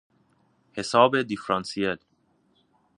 [0.73, 1.97] حساب دیفرانسیل